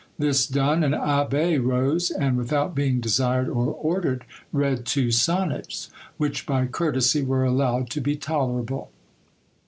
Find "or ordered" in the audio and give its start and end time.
3.47-4.25